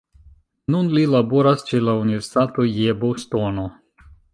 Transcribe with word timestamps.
Nun 0.75 0.89
li 0.93 1.03
laboras 1.17 1.67
ĉe 1.69 1.83
la 1.85 1.97
Universitato 2.07 2.69
je 2.83 3.01
Bostono. 3.05 3.73